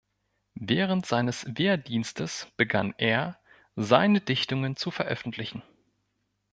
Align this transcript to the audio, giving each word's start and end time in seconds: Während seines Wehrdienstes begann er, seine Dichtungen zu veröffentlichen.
Während 0.55 1.05
seines 1.05 1.45
Wehrdienstes 1.47 2.47
begann 2.57 2.95
er, 2.97 3.37
seine 3.75 4.19
Dichtungen 4.19 4.75
zu 4.75 4.89
veröffentlichen. 4.89 5.61